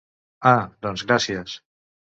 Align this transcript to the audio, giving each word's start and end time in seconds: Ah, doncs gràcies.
Ah, 0.53 0.63
doncs 0.87 1.07
gràcies. 1.13 1.57